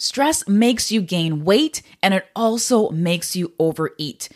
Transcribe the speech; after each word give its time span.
Stress 0.00 0.46
makes 0.46 0.92
you 0.92 1.02
gain 1.02 1.44
weight 1.44 1.82
and 2.04 2.14
it 2.14 2.24
also 2.36 2.88
makes 2.90 3.34
you 3.34 3.52
overeat. 3.58 4.28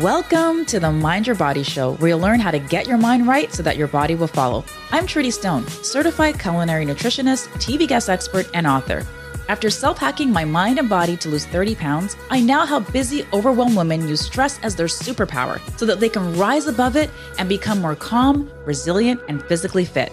Welcome 0.00 0.64
to 0.66 0.78
the 0.78 0.92
Mind 0.92 1.26
Your 1.26 1.34
Body 1.34 1.64
Show, 1.64 1.94
where 1.94 2.10
you'll 2.10 2.20
learn 2.20 2.38
how 2.38 2.52
to 2.52 2.60
get 2.60 2.86
your 2.86 2.98
mind 2.98 3.26
right 3.26 3.52
so 3.52 3.64
that 3.64 3.76
your 3.76 3.88
body 3.88 4.14
will 4.14 4.28
follow. 4.28 4.64
I'm 4.92 5.04
Trudy 5.04 5.32
Stone, 5.32 5.66
certified 5.66 6.38
culinary 6.38 6.86
nutritionist, 6.86 7.48
TV 7.54 7.88
guest 7.88 8.08
expert, 8.08 8.48
and 8.54 8.68
author. 8.68 9.04
After 9.48 9.68
self 9.68 9.98
hacking 9.98 10.30
my 10.30 10.44
mind 10.44 10.78
and 10.78 10.88
body 10.88 11.16
to 11.18 11.28
lose 11.28 11.44
30 11.44 11.74
pounds, 11.74 12.16
I 12.30 12.40
now 12.40 12.64
help 12.64 12.90
busy, 12.92 13.26
overwhelmed 13.32 13.76
women 13.76 14.08
use 14.08 14.22
stress 14.22 14.58
as 14.62 14.74
their 14.74 14.86
superpower 14.86 15.60
so 15.78 15.84
that 15.84 16.00
they 16.00 16.08
can 16.08 16.38
rise 16.38 16.66
above 16.66 16.96
it 16.96 17.10
and 17.38 17.48
become 17.48 17.80
more 17.80 17.96
calm, 17.96 18.50
resilient, 18.64 19.20
and 19.28 19.42
physically 19.44 19.84
fit. 19.84 20.12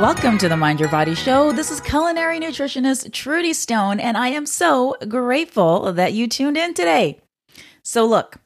Welcome 0.00 0.38
to 0.38 0.48
the 0.48 0.56
Mind 0.56 0.80
Your 0.80 0.88
Body 0.88 1.14
Show. 1.14 1.52
This 1.52 1.70
is 1.70 1.78
culinary 1.78 2.40
nutritionist 2.40 3.12
Trudy 3.12 3.52
Stone, 3.52 4.00
and 4.00 4.16
I 4.16 4.28
am 4.28 4.46
so 4.46 4.96
grateful 5.06 5.92
that 5.92 6.14
you 6.14 6.26
tuned 6.26 6.56
in 6.56 6.72
today. 6.72 7.20
So, 7.82 8.06
look, 8.06 8.36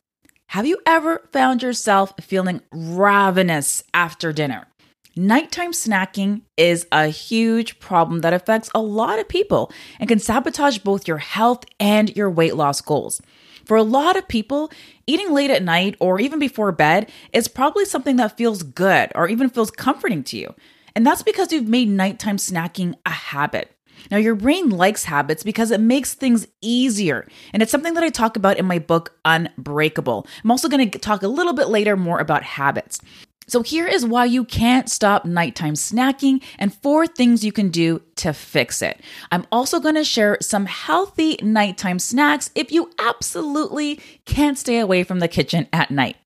have 0.49 0.67
you 0.67 0.81
ever 0.85 1.23
found 1.31 1.63
yourself 1.63 2.13
feeling 2.21 2.61
ravenous 2.73 3.85
after 3.95 4.33
dinner? 4.33 4.67
Nighttime 5.15 5.71
snacking 5.71 6.43
is 6.57 6.89
a 6.91 7.07
huge 7.07 7.79
problem 7.79 8.23
that 8.23 8.35
affects 8.35 8.69
a 8.75 8.83
lot 8.83 9.21
of 9.21 9.29
people 9.29 9.71
and 10.01 10.09
can 10.09 10.19
sabotage 10.19 10.79
both 10.79 11.07
your 11.07 11.19
health 11.19 11.65
and 11.79 12.17
your 12.17 12.31
weight 12.31 12.57
loss 12.57 12.81
goals. 12.81 13.23
For 13.65 13.77
a 13.77 13.85
lot 13.85 14.17
of 14.17 14.27
people, 14.27 14.73
eating 15.07 15.33
late 15.33 15.53
at 15.53 15.63
night 15.63 15.95
or 16.01 16.19
even 16.19 16.41
before 16.41 16.73
bed 16.73 17.13
is 17.33 17.47
probably 17.47 17.85
something 17.85 18.17
that 18.17 18.37
feels 18.37 18.65
good 18.65 19.13
or 19.15 19.29
even 19.29 19.49
feels 19.49 19.71
comforting 19.71 20.25
to 20.25 20.37
you. 20.37 20.53
And 20.95 21.07
that's 21.07 21.23
because 21.23 21.53
you've 21.53 21.69
made 21.69 21.89
nighttime 21.89 22.37
snacking 22.37 22.95
a 23.05 23.11
habit. 23.11 23.71
Now, 24.11 24.19
your 24.19 24.35
brain 24.35 24.71
likes 24.71 25.05
habits 25.05 25.43
because 25.43 25.71
it 25.71 25.81
makes 25.81 26.15
things 26.15 26.47
easier. 26.61 27.27
And 27.53 27.63
it's 27.63 27.73
something 27.73 27.95
that 27.95 28.05
I 28.05 28.11
talk 28.11 28.37
about 28.37 28.59
in 28.59 28.67
my 28.67 28.79
book, 28.79 29.17
Unbreakable. 29.25 30.27
I'm 30.43 30.51
also 30.51 30.69
going 30.69 30.91
to 30.91 30.99
talk 30.99 31.23
a 31.23 31.29
little 31.29 31.53
bit 31.53 31.69
later 31.69 31.97
more 31.97 32.19
about 32.19 32.43
habits. 32.43 33.01
So, 33.47 33.63
here 33.63 33.87
is 33.87 34.07
why 34.07 34.25
you 34.25 34.45
can't 34.45 34.89
stop 34.89 35.27
nighttime 35.27 35.75
snacking 35.75 36.43
and 36.59 36.73
four 36.73 37.07
things 37.07 37.45
you 37.45 37.53
can 37.53 37.69
do 37.69 38.01
to 38.17 38.33
fix 38.33 38.81
it. 38.81 39.01
I'm 39.31 39.47
also 39.53 39.81
going 39.81 39.97
to 39.97 40.05
share 40.05 40.39
some 40.41 40.65
healthy 40.65 41.39
nighttime 41.43 41.99
snacks 41.99 42.51
if 42.55 42.73
you 42.73 42.91
absolutely 42.99 44.01
can't 44.25 44.57
stay 44.57 44.79
away 44.79 45.05
from 45.05 45.19
the 45.19 45.29
kitchen 45.29 45.69
at 45.75 45.91
night. 45.91 46.17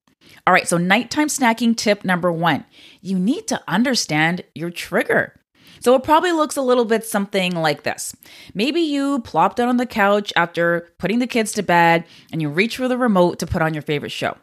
All 0.48 0.54
right, 0.54 0.66
so 0.66 0.78
nighttime 0.78 1.28
snacking 1.28 1.76
tip 1.76 2.06
number 2.06 2.32
one 2.32 2.64
you 3.02 3.18
need 3.18 3.46
to 3.48 3.60
understand 3.68 4.42
your 4.54 4.70
trigger. 4.70 5.38
So 5.80 5.94
it 5.94 6.02
probably 6.02 6.32
looks 6.32 6.56
a 6.56 6.62
little 6.62 6.86
bit 6.86 7.04
something 7.04 7.54
like 7.54 7.82
this. 7.82 8.16
Maybe 8.54 8.80
you 8.80 9.20
plop 9.20 9.56
down 9.56 9.68
on 9.68 9.76
the 9.76 9.84
couch 9.84 10.32
after 10.36 10.88
putting 10.98 11.18
the 11.18 11.26
kids 11.26 11.52
to 11.52 11.62
bed 11.62 12.06
and 12.32 12.40
you 12.40 12.48
reach 12.48 12.78
for 12.78 12.88
the 12.88 12.96
remote 12.96 13.38
to 13.40 13.46
put 13.46 13.60
on 13.60 13.74
your 13.74 13.82
favorite 13.82 14.10
show. 14.10 14.38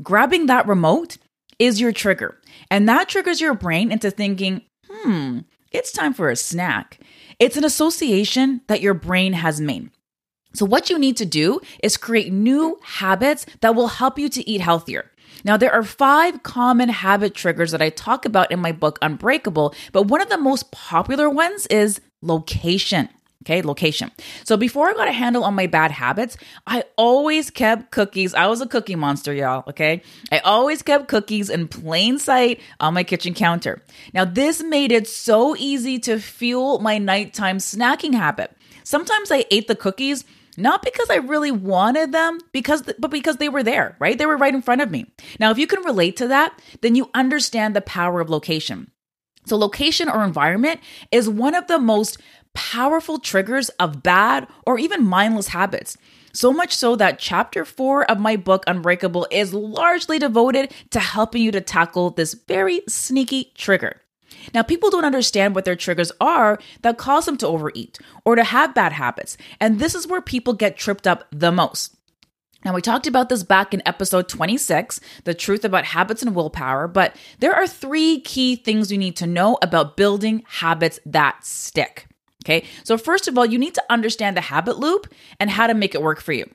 Grabbing 0.00 0.46
that 0.46 0.68
remote 0.68 1.18
is 1.58 1.80
your 1.80 1.90
trigger, 1.90 2.40
and 2.70 2.88
that 2.88 3.08
triggers 3.08 3.40
your 3.40 3.54
brain 3.54 3.90
into 3.90 4.12
thinking, 4.12 4.62
hmm, 4.88 5.40
it's 5.72 5.90
time 5.90 6.14
for 6.14 6.30
a 6.30 6.36
snack. 6.36 7.00
It's 7.40 7.56
an 7.56 7.64
association 7.64 8.60
that 8.68 8.80
your 8.80 8.94
brain 8.94 9.32
has 9.32 9.60
made. 9.60 9.90
So, 10.54 10.64
what 10.64 10.88
you 10.88 10.98
need 10.98 11.16
to 11.18 11.26
do 11.26 11.60
is 11.82 11.96
create 11.96 12.32
new 12.32 12.78
habits 12.82 13.44
that 13.60 13.74
will 13.74 13.88
help 13.88 14.20
you 14.20 14.28
to 14.28 14.48
eat 14.48 14.60
healthier. 14.60 15.10
Now, 15.44 15.56
there 15.56 15.72
are 15.72 15.82
five 15.82 16.42
common 16.42 16.88
habit 16.88 17.34
triggers 17.34 17.70
that 17.72 17.82
I 17.82 17.90
talk 17.90 18.24
about 18.24 18.50
in 18.50 18.60
my 18.60 18.72
book, 18.72 18.98
Unbreakable, 19.02 19.74
but 19.92 20.04
one 20.04 20.20
of 20.20 20.28
the 20.28 20.38
most 20.38 20.70
popular 20.70 21.30
ones 21.30 21.66
is 21.66 22.00
location. 22.22 23.08
Okay, 23.44 23.62
location. 23.62 24.10
So 24.44 24.56
before 24.56 24.90
I 24.90 24.94
got 24.94 25.08
a 25.08 25.12
handle 25.12 25.44
on 25.44 25.54
my 25.54 25.68
bad 25.68 25.92
habits, 25.92 26.36
I 26.66 26.84
always 26.96 27.50
kept 27.50 27.92
cookies. 27.92 28.34
I 28.34 28.46
was 28.48 28.60
a 28.60 28.66
cookie 28.66 28.96
monster, 28.96 29.32
y'all. 29.32 29.64
Okay, 29.68 30.02
I 30.32 30.40
always 30.40 30.82
kept 30.82 31.08
cookies 31.08 31.48
in 31.48 31.68
plain 31.68 32.18
sight 32.18 32.60
on 32.80 32.94
my 32.94 33.04
kitchen 33.04 33.34
counter. 33.34 33.82
Now, 34.12 34.24
this 34.24 34.62
made 34.62 34.90
it 34.90 35.06
so 35.08 35.56
easy 35.56 35.98
to 36.00 36.18
fuel 36.18 36.80
my 36.80 36.98
nighttime 36.98 37.58
snacking 37.58 38.12
habit. 38.12 38.54
Sometimes 38.82 39.30
I 39.30 39.44
ate 39.50 39.68
the 39.68 39.76
cookies 39.76 40.24
not 40.58 40.82
because 40.82 41.08
I 41.10 41.16
really 41.16 41.50
wanted 41.50 42.12
them, 42.12 42.38
because 42.52 42.82
but 42.98 43.10
because 43.10 43.36
they 43.36 43.48
were 43.48 43.62
there, 43.62 43.96
right? 43.98 44.18
They 44.18 44.26
were 44.26 44.36
right 44.36 44.54
in 44.54 44.62
front 44.62 44.80
of 44.80 44.90
me. 44.90 45.06
Now, 45.38 45.50
if 45.50 45.58
you 45.58 45.66
can 45.66 45.84
relate 45.84 46.16
to 46.18 46.28
that, 46.28 46.60
then 46.80 46.94
you 46.94 47.10
understand 47.14 47.74
the 47.74 47.80
power 47.80 48.20
of 48.20 48.30
location. 48.30 48.90
So, 49.46 49.56
location 49.56 50.08
or 50.08 50.24
environment 50.24 50.80
is 51.10 51.28
one 51.28 51.54
of 51.54 51.66
the 51.68 51.78
most 51.78 52.18
powerful 52.54 53.18
triggers 53.18 53.68
of 53.70 54.02
bad 54.02 54.48
or 54.66 54.78
even 54.78 55.04
mindless 55.04 55.48
habits. 55.48 55.96
So 56.32 56.52
much 56.52 56.74
so 56.74 56.96
that 56.96 57.18
chapter 57.18 57.64
four 57.64 58.08
of 58.10 58.20
my 58.20 58.36
book, 58.36 58.64
Unbreakable, 58.66 59.26
is 59.30 59.54
largely 59.54 60.18
devoted 60.18 60.72
to 60.90 61.00
helping 61.00 61.42
you 61.42 61.50
to 61.52 61.60
tackle 61.60 62.10
this 62.10 62.34
very 62.34 62.82
sneaky 62.88 63.52
trigger. 63.54 64.00
Now, 64.54 64.62
people 64.62 64.90
don't 64.90 65.04
understand 65.04 65.54
what 65.54 65.64
their 65.64 65.76
triggers 65.76 66.12
are 66.20 66.58
that 66.82 66.98
cause 66.98 67.26
them 67.26 67.36
to 67.38 67.46
overeat 67.46 67.98
or 68.24 68.36
to 68.36 68.44
have 68.44 68.74
bad 68.74 68.92
habits. 68.92 69.36
And 69.60 69.78
this 69.78 69.94
is 69.94 70.06
where 70.06 70.22
people 70.22 70.52
get 70.52 70.76
tripped 70.76 71.06
up 71.06 71.26
the 71.30 71.52
most. 71.52 71.94
Now, 72.64 72.74
we 72.74 72.82
talked 72.82 73.06
about 73.06 73.28
this 73.28 73.44
back 73.44 73.72
in 73.72 73.82
episode 73.86 74.28
26, 74.28 75.00
the 75.24 75.34
truth 75.34 75.64
about 75.64 75.84
habits 75.84 76.22
and 76.22 76.34
willpower, 76.34 76.88
but 76.88 77.14
there 77.38 77.54
are 77.54 77.68
three 77.68 78.20
key 78.20 78.56
things 78.56 78.90
you 78.90 78.98
need 78.98 79.16
to 79.16 79.26
know 79.26 79.58
about 79.62 79.96
building 79.96 80.42
habits 80.46 80.98
that 81.06 81.44
stick. 81.44 82.08
Okay, 82.44 82.66
so 82.82 82.96
first 82.96 83.28
of 83.28 83.36
all, 83.36 83.46
you 83.46 83.58
need 83.58 83.74
to 83.74 83.84
understand 83.90 84.36
the 84.36 84.40
habit 84.40 84.78
loop 84.78 85.12
and 85.38 85.50
how 85.50 85.66
to 85.66 85.74
make 85.74 85.94
it 85.94 86.02
work 86.02 86.20
for 86.20 86.32
you. 86.32 86.48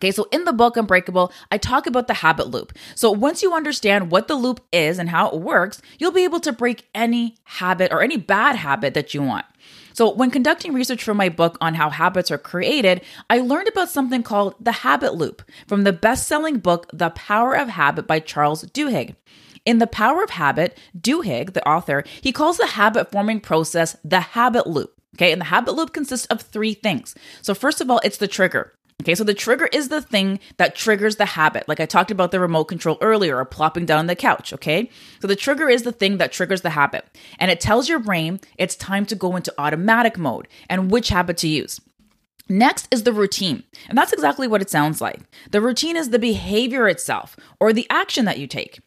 Okay, 0.00 0.12
so 0.12 0.26
in 0.32 0.44
the 0.44 0.54
book 0.54 0.78
Unbreakable, 0.78 1.30
I 1.50 1.58
talk 1.58 1.86
about 1.86 2.06
the 2.06 2.14
habit 2.14 2.48
loop. 2.48 2.72
So 2.94 3.10
once 3.10 3.42
you 3.42 3.52
understand 3.52 4.10
what 4.10 4.28
the 4.28 4.34
loop 4.34 4.60
is 4.72 4.98
and 4.98 5.10
how 5.10 5.28
it 5.28 5.40
works, 5.40 5.82
you'll 5.98 6.10
be 6.10 6.24
able 6.24 6.40
to 6.40 6.52
break 6.52 6.88
any 6.94 7.36
habit 7.44 7.92
or 7.92 8.00
any 8.00 8.16
bad 8.16 8.56
habit 8.56 8.94
that 8.94 9.12
you 9.12 9.22
want. 9.22 9.44
So, 9.92 10.10
when 10.14 10.30
conducting 10.30 10.72
research 10.72 11.02
for 11.02 11.12
my 11.12 11.28
book 11.28 11.58
on 11.60 11.74
how 11.74 11.90
habits 11.90 12.30
are 12.30 12.38
created, 12.38 13.02
I 13.28 13.40
learned 13.40 13.68
about 13.68 13.90
something 13.90 14.22
called 14.22 14.54
the 14.60 14.72
habit 14.72 15.14
loop 15.14 15.42
from 15.66 15.82
the 15.82 15.92
best 15.92 16.26
selling 16.28 16.58
book, 16.58 16.88
The 16.92 17.10
Power 17.10 17.54
of 17.54 17.68
Habit 17.68 18.06
by 18.06 18.20
Charles 18.20 18.64
Duhigg. 18.64 19.16
In 19.66 19.78
The 19.78 19.86
Power 19.86 20.22
of 20.22 20.30
Habit, 20.30 20.78
Duhigg, 20.98 21.52
the 21.52 21.68
author, 21.68 22.04
he 22.22 22.32
calls 22.32 22.56
the 22.56 22.66
habit 22.68 23.10
forming 23.10 23.40
process 23.40 23.96
the 24.02 24.20
habit 24.20 24.66
loop. 24.66 24.94
Okay, 25.16 25.32
and 25.32 25.40
the 25.40 25.46
habit 25.46 25.74
loop 25.74 25.92
consists 25.92 26.26
of 26.26 26.40
three 26.40 26.72
things. 26.72 27.14
So, 27.42 27.52
first 27.52 27.80
of 27.80 27.90
all, 27.90 28.00
it's 28.04 28.16
the 28.16 28.28
trigger. 28.28 28.72
Okay, 29.00 29.14
so 29.14 29.24
the 29.24 29.34
trigger 29.34 29.66
is 29.72 29.88
the 29.88 30.02
thing 30.02 30.40
that 30.58 30.74
triggers 30.74 31.16
the 31.16 31.24
habit. 31.24 31.68
Like 31.68 31.80
I 31.80 31.86
talked 31.86 32.10
about 32.10 32.30
the 32.30 32.40
remote 32.40 32.64
control 32.64 32.98
earlier 33.00 33.38
or 33.38 33.44
plopping 33.44 33.86
down 33.86 33.98
on 33.98 34.06
the 34.06 34.14
couch. 34.14 34.52
Okay, 34.52 34.90
so 35.20 35.26
the 35.26 35.36
trigger 35.36 35.68
is 35.68 35.82
the 35.82 35.92
thing 35.92 36.18
that 36.18 36.32
triggers 36.32 36.60
the 36.60 36.70
habit. 36.70 37.06
And 37.38 37.50
it 37.50 37.60
tells 37.60 37.88
your 37.88 37.98
brain 37.98 38.40
it's 38.58 38.76
time 38.76 39.06
to 39.06 39.14
go 39.14 39.36
into 39.36 39.54
automatic 39.58 40.18
mode 40.18 40.48
and 40.68 40.90
which 40.90 41.08
habit 41.08 41.38
to 41.38 41.48
use. 41.48 41.80
Next 42.48 42.88
is 42.90 43.04
the 43.04 43.12
routine. 43.12 43.62
And 43.88 43.96
that's 43.96 44.12
exactly 44.12 44.48
what 44.48 44.60
it 44.60 44.68
sounds 44.68 45.00
like. 45.00 45.20
The 45.52 45.60
routine 45.60 45.96
is 45.96 46.10
the 46.10 46.18
behavior 46.18 46.88
itself 46.88 47.36
or 47.60 47.72
the 47.72 47.86
action 47.88 48.24
that 48.24 48.38
you 48.38 48.48
take. 48.48 48.80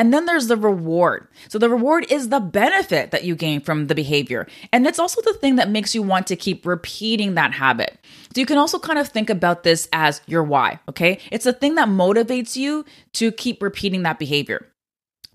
And 0.00 0.14
then 0.14 0.24
there's 0.24 0.46
the 0.46 0.56
reward. 0.56 1.28
So 1.48 1.58
the 1.58 1.68
reward 1.68 2.10
is 2.10 2.30
the 2.30 2.40
benefit 2.40 3.10
that 3.10 3.24
you 3.24 3.36
gain 3.36 3.60
from 3.60 3.88
the 3.88 3.94
behavior. 3.94 4.46
And 4.72 4.86
it's 4.86 4.98
also 4.98 5.20
the 5.20 5.34
thing 5.34 5.56
that 5.56 5.68
makes 5.68 5.94
you 5.94 6.00
want 6.00 6.26
to 6.28 6.36
keep 6.36 6.64
repeating 6.64 7.34
that 7.34 7.52
habit. 7.52 7.98
So 8.34 8.40
you 8.40 8.46
can 8.46 8.56
also 8.56 8.78
kind 8.78 8.98
of 8.98 9.08
think 9.08 9.28
about 9.28 9.62
this 9.62 9.90
as 9.92 10.22
your 10.26 10.42
why, 10.42 10.80
okay? 10.88 11.18
It's 11.30 11.44
the 11.44 11.52
thing 11.52 11.74
that 11.74 11.88
motivates 11.88 12.56
you 12.56 12.86
to 13.12 13.30
keep 13.30 13.62
repeating 13.62 14.04
that 14.04 14.18
behavior. 14.18 14.66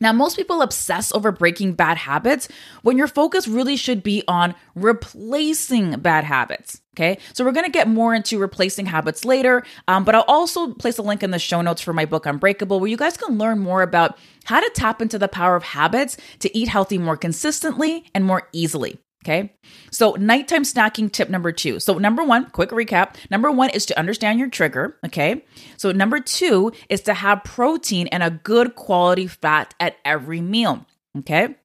Now, 0.06 0.14
most 0.14 0.36
people 0.36 0.62
obsess 0.62 1.12
over 1.14 1.32
breaking 1.32 1.74
bad 1.74 1.98
habits 1.98 2.48
when 2.84 2.96
your 2.96 3.08
focus 3.08 3.48
really 3.48 3.76
should 3.76 4.04
be 4.04 4.22
on 4.28 4.54
replacing 4.76 6.00
bad 6.00 6.24
habits. 6.24 6.80
Okay, 6.94 7.18
so 7.34 7.44
we're 7.44 7.54
to 7.54 7.72
get 7.72 7.88
more 7.88 8.14
into 8.14 8.38
replacing 8.38 8.86
habits 8.86 9.26
later, 9.26 9.64
um, 9.88 10.04
but 10.04 10.14
I'll 10.14 10.24
also 10.28 10.76
place 10.76 11.00
a 11.00 11.02
link 11.02 11.24
in 11.24 11.32
the 11.32 11.40
show 11.40 11.60
notes 11.60 11.82
for 11.82 11.92
my 11.92 12.06
book 12.06 12.28
Unbreakable, 12.28 12.80
where 12.80 12.88
you 12.88 12.98
guys 12.98 13.18
can 13.18 13.40
learn 13.40 13.58
more 13.58 13.82
about 13.82 14.16
how 14.44 14.60
to 14.60 14.72
tap 14.76 15.02
into 15.02 15.18
the 15.18 15.28
power 15.28 15.56
of 15.56 15.64
habits 15.64 16.18
to 16.38 16.56
eat 16.56 16.68
healthy 16.68 17.00
more 17.00 17.18
consistently 17.18 18.06
and 18.14 18.26
more 18.26 18.48
easily. 18.54 19.00
Okay. 19.26 19.52
So, 19.90 20.12
nighttime 20.20 20.62
snacking 20.62 21.12
tip 21.12 21.32
number 21.32 21.52
two. 21.52 21.80
So, 21.80 21.98
number 21.98 22.24
one, 22.24 22.46
quick 22.52 22.70
recap. 22.70 23.16
Number 23.32 23.50
one 23.50 23.72
is 23.72 23.88
to 23.88 23.98
understand 23.98 24.38
your 24.38 24.50
trigger. 24.50 24.98
Okay. 25.04 25.44
So, 25.78 25.92
number 25.92 26.20
two 26.20 26.72
is 26.90 27.02
to 27.02 27.16
have 27.16 27.44
protein 27.44 28.06
and 28.08 28.22
a 28.22 28.30
good 28.30 28.76
quality 28.76 29.26
fat 29.26 29.74
at 29.80 29.96
every 30.06 30.42
meal. 30.42 30.86
Okay. 31.18 31.56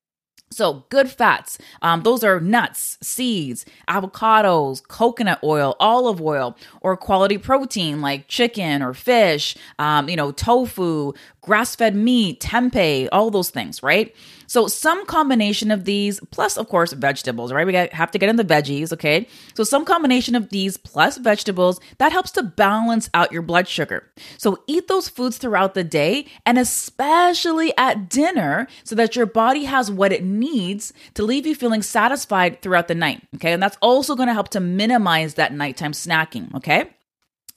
So, 0.53 0.85
good 0.89 1.09
fats, 1.09 1.59
um, 1.81 2.03
those 2.03 2.25
are 2.25 2.41
nuts, 2.41 2.99
seeds, 3.01 3.65
avocados, 3.89 4.83
coconut 4.89 5.39
oil, 5.45 5.77
olive 5.79 6.21
oil, 6.21 6.57
or 6.81 6.97
quality 6.97 7.39
protein 7.39 8.01
like 8.01 8.27
chicken 8.27 8.83
or 8.83 8.93
fish, 8.93 9.57
um, 9.79 10.09
you 10.09 10.17
know, 10.17 10.33
tofu, 10.33 11.13
grass 11.41 11.77
fed 11.77 11.95
meat, 11.95 12.41
tempeh, 12.41 13.09
all 13.13 13.31
those 13.31 13.51
things, 13.51 13.81
right? 13.83 14.13
So 14.51 14.67
some 14.67 15.07
combination 15.07 15.71
of 15.71 15.85
these, 15.85 16.19
plus 16.33 16.59
of 16.59 16.69
course 16.69 16.93
vegetables, 16.93 17.53
right? 17.53 17.65
We 17.65 17.73
have 17.75 18.11
to 18.11 18.19
get 18.19 18.29
in 18.29 18.35
the 18.35 18.45
veggies, 18.45 18.93
okay? 18.93 19.29
So 19.55 19.63
some 19.63 19.85
combination 19.85 20.35
of 20.35 20.49
these 20.49 20.77
plus 20.77 21.19
vegetables 21.19 21.79
that 21.99 22.11
helps 22.11 22.33
to 22.33 22.43
balance 22.43 23.09
out 23.15 23.31
your 23.31 23.43
blood 23.43 23.69
sugar. 23.69 24.11
So 24.39 24.65
eat 24.67 24.89
those 24.89 25.09
foods 25.09 25.39
throughout 25.39 25.75
the 25.75 25.85
day 25.85 26.27
and 26.45 26.59
especially 26.59 27.73
at 27.79 28.09
dinner 28.11 28.67
so 28.83 28.97
that 28.97 29.15
your 29.15 29.27
body 29.27 29.67
has 29.67 29.89
what 29.89 30.13
it 30.13 30.25
needs 30.25 30.93
to 31.15 31.23
leave 31.23 31.47
you 31.47 31.55
feeling 31.55 31.83
satisfied 31.83 32.61
throughout 32.61 32.89
the 32.89 32.97
night, 32.97 33.23
okay? 33.37 33.53
And 33.53 33.63
that's 33.63 33.79
also 33.81 34.17
going 34.17 34.27
to 34.27 34.35
help 34.35 34.49
to 34.49 34.59
minimize 34.59 35.35
that 35.35 35.53
nighttime 35.53 35.93
snacking, 35.93 36.53
okay? 36.57 36.91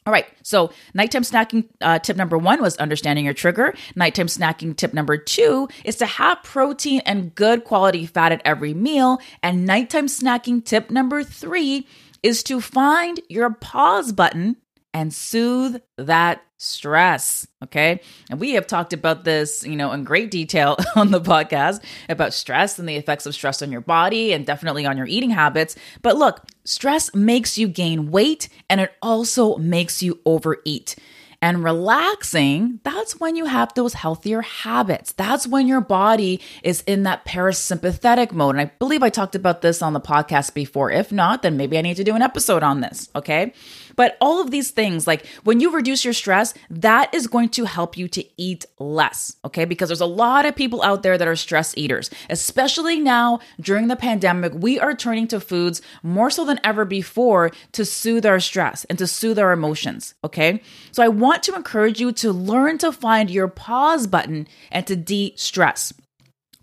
All 0.05 0.11
right, 0.11 0.25
so 0.41 0.71
nighttime 0.93 1.23
snacking 1.23 1.67
uh, 1.79 1.99
tip 1.99 2.17
number 2.17 2.37
one 2.37 2.61
was 2.61 2.75
understanding 2.77 3.25
your 3.25 3.33
trigger. 3.33 3.73
Nighttime 3.95 4.27
snacking 4.27 4.75
tip 4.75 4.93
number 4.93 5.17
two 5.17 5.69
is 5.85 5.95
to 5.97 6.05
have 6.05 6.43
protein 6.43 7.01
and 7.05 7.33
good 7.33 7.63
quality 7.63 8.05
fat 8.05 8.33
at 8.33 8.41
every 8.43 8.73
meal. 8.73 9.19
And 9.41 9.65
nighttime 9.65 10.07
snacking 10.07 10.65
tip 10.65 10.91
number 10.91 11.23
three 11.23 11.87
is 12.21 12.43
to 12.43 12.59
find 12.59 13.19
your 13.29 13.51
pause 13.51 14.11
button 14.11 14.57
and 14.93 15.13
soothe 15.13 15.81
that 15.97 16.41
stress. 16.57 17.45
Okay. 17.63 17.99
And 18.29 18.39
we 18.39 18.51
have 18.53 18.67
talked 18.67 18.93
about 18.93 19.23
this, 19.23 19.65
you 19.65 19.75
know, 19.75 19.91
in 19.91 20.03
great 20.03 20.31
detail 20.31 20.77
on 20.95 21.11
the 21.11 21.19
podcast 21.21 21.83
about 22.07 22.33
stress 22.33 22.79
and 22.79 22.87
the 22.87 22.95
effects 22.95 23.25
of 23.25 23.33
stress 23.33 23.61
on 23.61 23.71
your 23.71 23.81
body 23.81 24.33
and 24.33 24.45
definitely 24.45 24.85
on 24.85 24.97
your 24.97 25.07
eating 25.07 25.29
habits. 25.29 25.75
But 26.01 26.17
look, 26.17 26.45
stress 26.65 27.13
makes 27.13 27.57
you 27.57 27.67
gain 27.67 28.11
weight 28.11 28.49
and 28.69 28.81
it 28.81 28.93
also 29.01 29.57
makes 29.57 30.01
you 30.01 30.19
overeat 30.25 30.95
and 31.43 31.61
relaxing, 31.61 32.79
that's 32.83 33.19
when 33.19 33.35
you 33.35 33.43
have 33.43 33.73
those 33.73 33.95
healthier 33.95 34.41
habits. 34.41 35.11
That's 35.11 35.45
when 35.45 35.67
your 35.67 35.81
body 35.81 36.39
is 36.63 36.83
in 36.87 37.03
that 37.03 37.25
parasympathetic 37.25 38.31
mode. 38.31 38.55
And 38.55 38.61
I 38.61 38.71
believe 38.79 39.03
I 39.03 39.09
talked 39.09 39.35
about 39.35 39.61
this 39.61 39.81
on 39.81 39.91
the 39.91 39.99
podcast 39.99 40.53
before. 40.53 40.89
If 40.89 41.11
not, 41.11 41.41
then 41.41 41.57
maybe 41.57 41.77
I 41.77 41.81
need 41.81 41.97
to 41.97 42.05
do 42.05 42.15
an 42.15 42.21
episode 42.21 42.63
on 42.63 42.79
this. 42.79 43.09
Okay. 43.13 43.51
But 43.95 44.17
all 44.19 44.41
of 44.41 44.51
these 44.51 44.71
things, 44.71 45.07
like 45.07 45.25
when 45.43 45.59
you 45.59 45.71
reduce 45.71 46.03
your 46.03 46.13
stress, 46.13 46.53
that 46.69 47.13
is 47.13 47.27
going 47.27 47.49
to 47.49 47.65
help 47.65 47.97
you 47.97 48.07
to 48.09 48.25
eat 48.37 48.65
less. 48.79 49.35
Okay. 49.45 49.65
Because 49.65 49.89
there's 49.89 50.01
a 50.01 50.05
lot 50.05 50.45
of 50.45 50.55
people 50.55 50.81
out 50.83 51.03
there 51.03 51.17
that 51.17 51.27
are 51.27 51.35
stress 51.35 51.73
eaters, 51.77 52.09
especially 52.29 52.99
now 52.99 53.39
during 53.59 53.87
the 53.87 53.95
pandemic. 53.95 54.53
We 54.55 54.79
are 54.79 54.93
turning 54.93 55.27
to 55.29 55.39
foods 55.39 55.81
more 56.01 56.29
so 56.29 56.45
than 56.45 56.59
ever 56.63 56.85
before 56.85 57.51
to 57.73 57.85
soothe 57.85 58.25
our 58.25 58.39
stress 58.39 58.85
and 58.85 58.97
to 58.99 59.07
soothe 59.07 59.39
our 59.39 59.51
emotions. 59.51 60.15
Okay. 60.23 60.61
So 60.91 61.03
I 61.03 61.07
want 61.07 61.43
to 61.43 61.55
encourage 61.55 61.99
you 61.99 62.11
to 62.13 62.31
learn 62.31 62.77
to 62.79 62.91
find 62.91 63.29
your 63.29 63.47
pause 63.47 64.07
button 64.07 64.47
and 64.71 64.85
to 64.87 64.95
de 64.95 65.33
stress. 65.35 65.93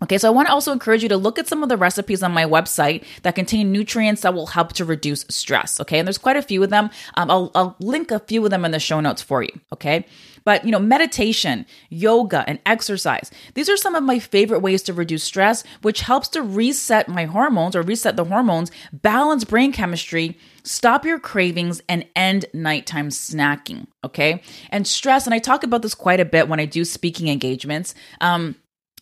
Okay, 0.03 0.17
so 0.17 0.27
I 0.27 0.31
want 0.31 0.47
to 0.47 0.53
also 0.53 0.71
encourage 0.71 1.03
you 1.03 1.09
to 1.09 1.17
look 1.17 1.37
at 1.37 1.47
some 1.47 1.61
of 1.61 1.69
the 1.69 1.77
recipes 1.77 2.23
on 2.23 2.31
my 2.31 2.43
website 2.43 3.03
that 3.21 3.35
contain 3.35 3.71
nutrients 3.71 4.21
that 4.21 4.33
will 4.33 4.47
help 4.47 4.73
to 4.73 4.85
reduce 4.85 5.25
stress. 5.29 5.79
Okay, 5.79 5.99
and 5.99 6.07
there's 6.07 6.17
quite 6.17 6.37
a 6.37 6.41
few 6.41 6.63
of 6.63 6.71
them. 6.71 6.89
Um, 7.15 7.29
I'll, 7.29 7.51
I'll 7.53 7.75
link 7.79 8.09
a 8.09 8.19
few 8.19 8.43
of 8.43 8.49
them 8.49 8.65
in 8.65 8.71
the 8.71 8.79
show 8.79 8.99
notes 8.99 9.21
for 9.21 9.43
you. 9.43 9.59
Okay, 9.71 10.05
but 10.43 10.65
you 10.65 10.71
know, 10.71 10.79
meditation, 10.79 11.67
yoga, 11.89 12.43
and 12.47 12.59
exercise. 12.65 13.29
These 13.53 13.69
are 13.69 13.77
some 13.77 13.93
of 13.93 14.03
my 14.03 14.17
favorite 14.17 14.61
ways 14.61 14.81
to 14.83 14.93
reduce 14.93 15.23
stress, 15.23 15.63
which 15.83 16.01
helps 16.01 16.27
to 16.29 16.41
reset 16.41 17.07
my 17.07 17.25
hormones 17.25 17.75
or 17.75 17.83
reset 17.83 18.15
the 18.15 18.25
hormones, 18.25 18.71
balance 18.91 19.43
brain 19.43 19.71
chemistry, 19.71 20.35
stop 20.63 21.05
your 21.05 21.19
cravings, 21.19 21.79
and 21.87 22.07
end 22.15 22.45
nighttime 22.53 23.09
snacking. 23.09 23.85
Okay, 24.03 24.41
and 24.71 24.87
stress, 24.87 25.27
and 25.27 25.33
I 25.35 25.37
talk 25.39 25.63
about 25.63 25.83
this 25.83 25.93
quite 25.93 26.19
a 26.19 26.25
bit 26.25 26.47
when 26.47 26.59
I 26.59 26.65
do 26.65 26.85
speaking 26.85 27.27
engagements. 27.27 27.93
Um, 28.19 28.55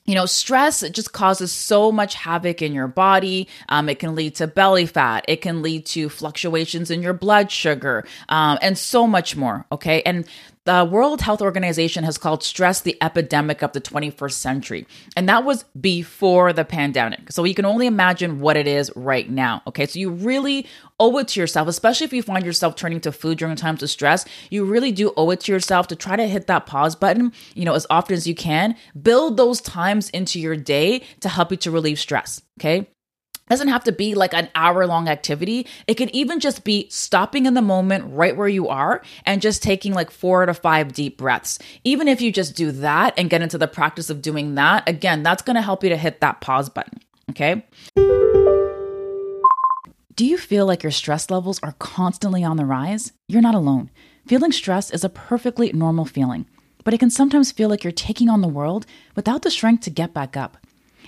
you 0.09 0.15
know, 0.15 0.25
stress 0.25 0.81
just 0.89 1.13
causes 1.13 1.51
so 1.51 1.91
much 1.91 2.15
havoc 2.15 2.63
in 2.63 2.73
your 2.73 2.87
body. 2.87 3.47
Um, 3.69 3.87
it 3.89 3.99
can 3.99 4.15
lead 4.15 4.33
to 4.35 4.47
belly 4.47 4.87
fat. 4.87 5.23
It 5.27 5.41
can 5.41 5.61
lead 5.61 5.85
to 5.87 6.09
fluctuations 6.09 6.89
in 6.89 7.03
your 7.03 7.13
blood 7.13 7.51
sugar, 7.51 8.07
um, 8.27 8.57
and 8.61 8.75
so 8.75 9.05
much 9.05 9.35
more. 9.35 9.67
Okay. 9.71 10.01
And 10.01 10.25
the 10.65 10.85
World 10.85 11.21
Health 11.21 11.41
Organization 11.41 12.03
has 12.03 12.17
called 12.17 12.43
stress 12.43 12.81
the 12.81 12.97
epidemic 13.01 13.61
of 13.61 13.71
the 13.71 13.81
21st 13.81 14.33
century. 14.33 14.87
And 15.15 15.27
that 15.29 15.43
was 15.43 15.63
before 15.79 16.53
the 16.53 16.65
pandemic. 16.65 17.31
So 17.31 17.43
you 17.43 17.55
can 17.55 17.65
only 17.65 17.87
imagine 17.87 18.39
what 18.39 18.57
it 18.57 18.67
is 18.67 18.91
right 18.95 19.29
now. 19.29 19.61
Okay. 19.67 19.85
So 19.85 19.99
you 19.99 20.09
really 20.09 20.67
owe 20.99 21.17
it 21.17 21.29
to 21.29 21.39
yourself, 21.39 21.67
especially 21.67 22.05
if 22.05 22.13
you 22.13 22.21
find 22.21 22.45
yourself 22.45 22.75
turning 22.75 22.99
to 23.01 23.11
food 23.11 23.37
during 23.37 23.55
times 23.55 23.81
of 23.81 23.89
stress. 23.89 24.25
You 24.49 24.65
really 24.65 24.91
do 24.91 25.13
owe 25.15 25.29
it 25.31 25.39
to 25.41 25.51
yourself 25.51 25.87
to 25.87 25.95
try 25.95 26.15
to 26.15 26.27
hit 26.27 26.47
that 26.47 26.65
pause 26.65 26.95
button, 26.95 27.31
you 27.55 27.65
know, 27.65 27.73
as 27.73 27.87
often 27.89 28.15
as 28.15 28.27
you 28.27 28.35
can. 28.35 28.75
Build 29.01 29.37
those 29.37 29.61
times 29.61 30.09
into 30.09 30.39
your 30.39 30.55
day 30.55 31.03
to 31.21 31.29
help 31.29 31.51
you 31.51 31.57
to 31.57 31.71
relieve 31.71 31.99
stress. 31.99 32.41
Okay 32.59 32.89
doesn't 33.49 33.67
have 33.67 33.83
to 33.85 33.91
be 33.91 34.15
like 34.15 34.33
an 34.33 34.49
hour 34.55 34.85
long 34.85 35.07
activity. 35.07 35.67
It 35.87 35.95
can 35.95 36.13
even 36.15 36.39
just 36.39 36.63
be 36.63 36.87
stopping 36.89 37.45
in 37.45 37.55
the 37.55 37.61
moment 37.61 38.05
right 38.07 38.35
where 38.35 38.47
you 38.47 38.67
are 38.67 39.01
and 39.25 39.41
just 39.41 39.63
taking 39.63 39.93
like 39.93 40.11
four 40.11 40.45
to 40.45 40.53
five 40.53 40.93
deep 40.93 41.17
breaths. 41.17 41.59
Even 41.83 42.07
if 42.07 42.21
you 42.21 42.31
just 42.31 42.55
do 42.55 42.71
that 42.71 43.13
and 43.17 43.29
get 43.29 43.41
into 43.41 43.57
the 43.57 43.67
practice 43.67 44.09
of 44.09 44.21
doing 44.21 44.55
that, 44.55 44.87
again, 44.87 45.23
that's 45.23 45.41
going 45.41 45.55
to 45.55 45.61
help 45.61 45.83
you 45.83 45.89
to 45.89 45.97
hit 45.97 46.21
that 46.21 46.41
pause 46.41 46.69
button. 46.69 46.99
Okay. 47.31 47.65
Do 50.15 50.25
you 50.25 50.37
feel 50.37 50.65
like 50.65 50.83
your 50.83 50.91
stress 50.91 51.29
levels 51.29 51.59
are 51.63 51.75
constantly 51.79 52.43
on 52.43 52.57
the 52.57 52.65
rise? 52.65 53.13
You're 53.27 53.41
not 53.41 53.55
alone. 53.55 53.89
Feeling 54.27 54.51
stressed 54.51 54.93
is 54.93 55.03
a 55.03 55.09
perfectly 55.09 55.71
normal 55.71 56.05
feeling, 56.05 56.45
but 56.83 56.93
it 56.93 56.99
can 56.99 57.09
sometimes 57.09 57.51
feel 57.51 57.69
like 57.69 57.83
you're 57.83 57.91
taking 57.93 58.29
on 58.29 58.41
the 58.41 58.47
world 58.47 58.85
without 59.15 59.43
the 59.43 59.49
strength 59.49 59.83
to 59.85 59.89
get 59.89 60.13
back 60.13 60.35
up. 60.35 60.57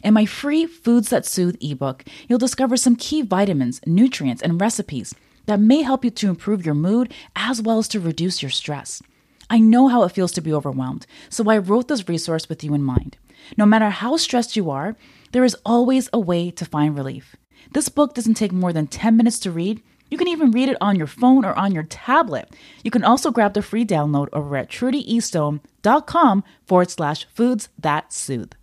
In 0.04 0.14
my 0.16 0.26
free 0.26 0.66
Foods 0.66 1.10
That 1.10 1.26
Soothe 1.26 1.58
ebook, 1.62 2.04
you'll 2.28 2.40
discover 2.40 2.76
some 2.76 2.96
key 2.96 3.22
vitamins, 3.22 3.80
nutrients, 3.86 4.42
and 4.42 4.60
recipes 4.60 5.14
that 5.46 5.60
may 5.60 5.84
help 5.84 6.04
you 6.04 6.12
to 6.12 6.30
improve 6.30 6.66
your 6.66 6.76
mood 6.76 7.14
as 7.36 7.62
well 7.62 7.78
as 7.78 7.88
to 7.90 8.00
reduce 8.00 8.42
your 8.42 8.50
stress. 8.50 9.02
I 9.50 9.60
know 9.60 9.90
how 9.90 10.04
it 10.04 10.12
feels 10.12 10.32
to 10.34 10.42
be 10.42 10.54
overwhelmed, 10.54 11.06
so 11.30 11.50
I 11.50 11.58
wrote 11.58 11.88
this 11.88 12.08
resource 12.10 12.50
with 12.50 12.64
you 12.64 12.74
in 12.74 12.84
mind. 12.84 13.18
No 13.58 13.66
matter 13.66 13.90
how 13.90 14.18
stressed 14.18 14.56
you 14.56 14.70
are, 14.72 14.96
there 15.34 15.44
is 15.44 15.58
always 15.66 16.10
a 16.14 16.20
way 16.20 16.52
to 16.52 16.66
find 16.66 16.96
relief. 16.96 17.36
This 17.72 17.90
book 17.90 18.16
doesn't 18.16 18.36
take 18.36 18.52
more 18.52 18.74
than 18.74 18.88
10 18.88 19.16
minutes 19.16 19.40
to 19.40 19.52
read. 19.52 19.82
You 20.10 20.18
can 20.18 20.28
even 20.28 20.52
read 20.52 20.70
it 20.70 20.78
on 20.82 20.96
your 20.96 21.08
phone 21.08 21.46
or 21.46 21.54
on 21.54 21.74
your 21.74 21.84
tablet. 21.84 22.56
You 22.84 22.92
can 22.92 23.04
also 23.04 23.32
grab 23.32 23.54
the 23.54 23.62
free 23.62 23.86
download 23.86 24.30
over 24.34 24.58
at 24.58 24.70
trudyestone.com 24.70 26.44
forward 26.66 26.90
slash 26.90 27.28
foods 27.34 27.70
that 27.78 28.12
soothe. 28.12 28.54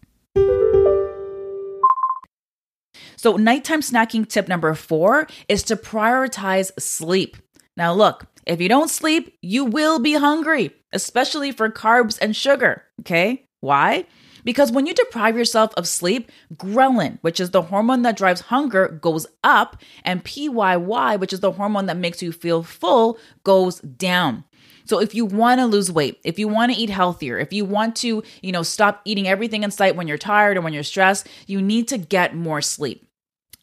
So, 3.18 3.36
nighttime 3.36 3.80
snacking 3.80 4.28
tip 4.28 4.46
number 4.46 4.72
four 4.74 5.26
is 5.48 5.64
to 5.64 5.76
prioritize 5.76 6.70
sleep. 6.80 7.36
Now, 7.76 7.92
look, 7.92 8.26
if 8.46 8.60
you 8.60 8.68
don't 8.68 8.88
sleep, 8.88 9.36
you 9.42 9.64
will 9.64 9.98
be 9.98 10.12
hungry, 10.12 10.70
especially 10.92 11.50
for 11.50 11.68
carbs 11.68 12.16
and 12.22 12.36
sugar. 12.36 12.84
Okay? 13.00 13.44
Why? 13.58 14.04
Because 14.44 14.70
when 14.70 14.86
you 14.86 14.94
deprive 14.94 15.36
yourself 15.36 15.74
of 15.76 15.88
sleep, 15.88 16.30
ghrelin, 16.54 17.18
which 17.22 17.40
is 17.40 17.50
the 17.50 17.62
hormone 17.62 18.02
that 18.02 18.16
drives 18.16 18.42
hunger, 18.42 18.86
goes 18.86 19.26
up, 19.42 19.82
and 20.04 20.24
PYY, 20.24 21.18
which 21.18 21.32
is 21.32 21.40
the 21.40 21.50
hormone 21.50 21.86
that 21.86 21.96
makes 21.96 22.22
you 22.22 22.30
feel 22.30 22.62
full, 22.62 23.18
goes 23.42 23.80
down. 23.80 24.44
So 24.84 25.00
if 25.00 25.12
you 25.12 25.26
want 25.26 25.58
to 25.58 25.66
lose 25.66 25.90
weight, 25.90 26.20
if 26.22 26.38
you 26.38 26.46
want 26.46 26.72
to 26.72 26.78
eat 26.78 26.88
healthier, 26.88 27.36
if 27.36 27.52
you 27.52 27.64
want 27.64 27.96
to, 27.96 28.22
you 28.42 28.52
know, 28.52 28.62
stop 28.62 29.02
eating 29.04 29.26
everything 29.26 29.64
in 29.64 29.72
sight 29.72 29.96
when 29.96 30.06
you're 30.06 30.16
tired 30.16 30.56
or 30.56 30.60
when 30.60 30.72
you're 30.72 30.84
stressed, 30.84 31.28
you 31.48 31.60
need 31.60 31.88
to 31.88 31.98
get 31.98 32.36
more 32.36 32.62
sleep. 32.62 33.07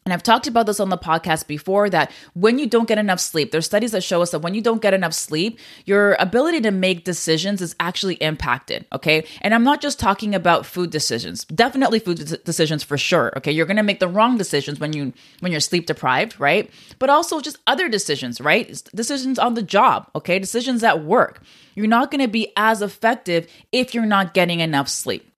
And 0.06 0.12
I've 0.12 0.22
talked 0.22 0.46
about 0.46 0.66
this 0.66 0.78
on 0.78 0.88
the 0.88 0.96
podcast 0.96 1.48
before 1.48 1.90
that 1.90 2.12
when 2.34 2.60
you 2.60 2.68
don't 2.68 2.86
get 2.86 2.96
enough 2.96 3.18
sleep, 3.18 3.50
there's 3.50 3.66
studies 3.66 3.90
that 3.90 4.04
show 4.04 4.22
us 4.22 4.30
that 4.30 4.38
when 4.38 4.54
you 4.54 4.62
don't 4.62 4.80
get 4.80 4.94
enough 4.94 5.12
sleep, 5.12 5.58
your 5.84 6.16
ability 6.20 6.60
to 6.60 6.70
make 6.70 7.02
decisions 7.02 7.60
is 7.60 7.74
actually 7.80 8.14
impacted. 8.14 8.86
Okay. 8.92 9.26
And 9.40 9.52
I'm 9.52 9.64
not 9.64 9.80
just 9.80 9.98
talking 9.98 10.32
about 10.32 10.64
food 10.64 10.90
decisions, 10.90 11.44
definitely 11.46 11.98
food 11.98 12.40
decisions 12.44 12.84
for 12.84 12.96
sure. 12.96 13.32
Okay. 13.36 13.50
You're 13.50 13.66
going 13.66 13.78
to 13.78 13.82
make 13.82 13.98
the 13.98 14.06
wrong 14.06 14.38
decisions 14.38 14.78
when 14.78 14.92
you, 14.92 15.12
when 15.40 15.50
you're 15.50 15.60
sleep 15.60 15.86
deprived, 15.86 16.38
right? 16.38 16.70
But 17.00 17.10
also 17.10 17.40
just 17.40 17.58
other 17.66 17.88
decisions, 17.88 18.40
right? 18.40 18.80
Decisions 18.94 19.40
on 19.40 19.54
the 19.54 19.62
job. 19.62 20.08
Okay. 20.14 20.38
Decisions 20.38 20.84
at 20.84 21.02
work. 21.02 21.42
You're 21.74 21.88
not 21.88 22.12
going 22.12 22.22
to 22.22 22.28
be 22.28 22.52
as 22.56 22.80
effective 22.80 23.48
if 23.72 23.92
you're 23.92 24.06
not 24.06 24.34
getting 24.34 24.60
enough 24.60 24.88
sleep. 24.88 25.32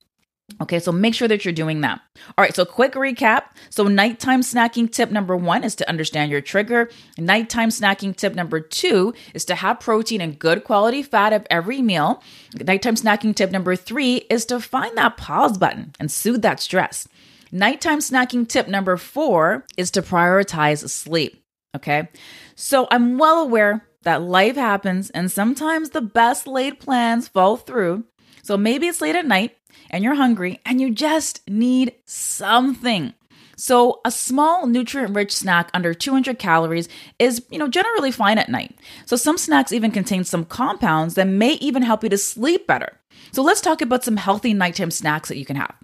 Okay, 0.63 0.81
so 0.81 0.91
make 0.91 1.15
sure 1.15 1.29
that 1.29 1.45
you're 1.45 1.53
doing 1.53 1.83
that. 1.83 2.01
All 2.37 2.43
right, 2.43 2.55
so 2.55 2.65
quick 2.65 2.93
recap. 2.95 3.45
So, 3.69 3.85
nighttime 3.85 4.41
snacking 4.41 4.91
tip 4.91 5.11
number 5.11 5.37
one 5.37 5.63
is 5.63 5.75
to 5.77 5.89
understand 5.89 6.31
your 6.31 6.41
trigger. 6.41 6.91
Nighttime 7.19 7.69
snacking 7.69 8.17
tip 8.17 8.35
number 8.35 8.59
two 8.59 9.13
is 9.35 9.45
to 9.45 9.55
have 9.55 9.79
protein 9.79 10.23
and 10.23 10.39
good 10.39 10.65
quality 10.65 11.03
fat 11.03 11.35
of 11.35 11.47
every 11.51 11.83
meal. 11.83 12.23
Nighttime 12.55 12.95
snacking 12.95 13.37
tip 13.37 13.51
number 13.51 13.77
three 13.77 14.17
is 14.31 14.47
to 14.47 14.59
find 14.59 14.97
that 14.97 15.19
pause 15.19 15.59
button 15.59 15.93
and 16.01 16.11
soothe 16.11 16.43
that 16.43 16.61
stress. 16.61 17.07
Nighttime 17.53 17.99
snacking 17.99 18.49
tip 18.49 18.69
number 18.69 18.97
four 18.97 19.67
is 19.77 19.91
to 19.93 20.03
prioritize 20.03 20.89
sleep. 20.89 21.43
Okay, 21.77 22.09
so 22.55 22.89
I'm 22.91 23.19
well 23.19 23.43
aware 23.43 23.87
that 24.03 24.23
life 24.23 24.57
happens 24.57 25.11
and 25.11 25.31
sometimes 25.31 25.91
the 25.91 26.01
best 26.01 26.47
laid 26.47 26.81
plans 26.81 27.29
fall 27.29 27.59
through. 27.59 28.05
So 28.49 28.57
maybe 28.57 28.87
it's 28.87 29.03
late 29.03 29.15
at 29.15 29.27
night 29.27 29.59
and 29.91 30.03
you're 30.03 30.15
hungry 30.15 30.59
and 30.65 30.81
you 30.81 30.91
just 30.91 31.47
need 31.51 31.93
something. 32.07 33.13
So, 33.59 34.01
a 34.07 34.11
small 34.11 34.67
nutrient 34.67 35.15
rich 35.15 35.37
snack 35.37 35.69
under 35.75 35.93
200 35.93 36.39
calories 36.39 36.89
is, 37.19 37.45
you 37.51 37.59
know, 37.59 37.69
generally 37.69 38.11
fine 38.11 38.39
at 38.39 38.49
night. 38.49 38.75
So, 39.05 39.17
some 39.17 39.37
snacks 39.37 39.71
even 39.71 39.91
contain 39.91 40.25
some 40.25 40.47
compounds 40.47 41.15
that 41.17 41.27
may 41.27 41.55
even 41.57 41.83
help 41.83 42.03
you 42.03 42.09
to 42.09 42.17
sleep 42.17 42.67
better. 42.67 42.99
So, 43.33 43.43
let's 43.43 43.61
talk 43.61 43.83
about 43.83 44.03
some 44.03 44.17
healthy 44.17 44.55
nighttime 44.55 44.93
snacks 44.93 45.29
that 45.29 45.37
you 45.37 45.45
can 45.45 45.57
have. 45.57 45.75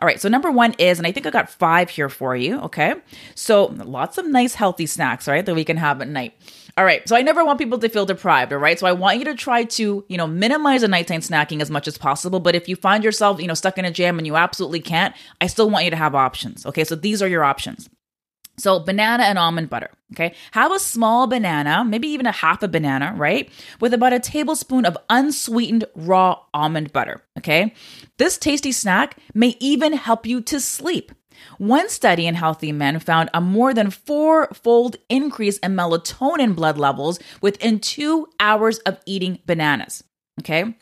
All 0.00 0.06
right, 0.06 0.20
so 0.20 0.28
number 0.28 0.50
one 0.50 0.74
is, 0.78 0.98
and 0.98 1.06
I 1.06 1.12
think 1.12 1.26
I 1.26 1.30
got 1.30 1.50
five 1.50 1.90
here 1.90 2.08
for 2.08 2.36
you, 2.36 2.60
okay? 2.60 2.94
So, 3.34 3.66
lots 3.66 4.18
of 4.18 4.26
nice 4.26 4.54
healthy 4.54 4.86
snacks, 4.86 5.28
right, 5.28 5.44
that 5.44 5.54
we 5.54 5.64
can 5.64 5.76
have 5.76 6.00
at 6.00 6.08
night. 6.08 6.34
All 6.78 6.86
right. 6.86 7.06
So 7.06 7.16
I 7.16 7.20
never 7.20 7.44
want 7.44 7.58
people 7.58 7.78
to 7.78 7.88
feel 7.88 8.06
deprived. 8.06 8.52
All 8.52 8.58
right. 8.58 8.78
So 8.78 8.86
I 8.86 8.92
want 8.92 9.18
you 9.18 9.26
to 9.26 9.34
try 9.34 9.64
to, 9.64 10.04
you 10.08 10.16
know, 10.16 10.26
minimize 10.26 10.80
the 10.80 10.88
nighttime 10.88 11.20
snacking 11.20 11.60
as 11.60 11.70
much 11.70 11.86
as 11.86 11.98
possible. 11.98 12.40
But 12.40 12.54
if 12.54 12.66
you 12.66 12.76
find 12.76 13.04
yourself, 13.04 13.40
you 13.40 13.46
know, 13.46 13.54
stuck 13.54 13.76
in 13.76 13.84
a 13.84 13.90
jam 13.90 14.18
and 14.18 14.26
you 14.26 14.36
absolutely 14.36 14.80
can't, 14.80 15.14
I 15.40 15.48
still 15.48 15.68
want 15.68 15.84
you 15.84 15.90
to 15.90 15.96
have 15.96 16.14
options. 16.14 16.64
Okay. 16.64 16.84
So 16.84 16.94
these 16.94 17.20
are 17.20 17.28
your 17.28 17.44
options. 17.44 17.90
So, 18.62 18.78
banana 18.78 19.24
and 19.24 19.40
almond 19.40 19.70
butter. 19.70 19.90
Okay. 20.12 20.36
Have 20.52 20.70
a 20.70 20.78
small 20.78 21.26
banana, 21.26 21.84
maybe 21.84 22.06
even 22.06 22.26
a 22.26 22.30
half 22.30 22.62
a 22.62 22.68
banana, 22.68 23.12
right? 23.16 23.50
With 23.80 23.92
about 23.92 24.12
a 24.12 24.20
tablespoon 24.20 24.84
of 24.84 24.96
unsweetened 25.10 25.84
raw 25.96 26.38
almond 26.54 26.92
butter. 26.92 27.24
Okay. 27.36 27.74
This 28.18 28.38
tasty 28.38 28.70
snack 28.70 29.16
may 29.34 29.56
even 29.58 29.94
help 29.94 30.26
you 30.26 30.40
to 30.42 30.60
sleep. 30.60 31.10
One 31.58 31.88
study 31.88 32.24
in 32.24 32.36
healthy 32.36 32.70
men 32.70 33.00
found 33.00 33.30
a 33.34 33.40
more 33.40 33.74
than 33.74 33.90
four 33.90 34.46
fold 34.54 34.94
increase 35.08 35.58
in 35.58 35.74
melatonin 35.74 36.54
blood 36.54 36.78
levels 36.78 37.18
within 37.40 37.80
two 37.80 38.28
hours 38.38 38.78
of 38.80 39.00
eating 39.06 39.40
bananas. 39.44 40.04
Okay. 40.38 40.76